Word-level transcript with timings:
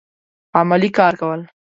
عملي 0.59 0.89
کار 0.97 1.13
کول 1.21 1.41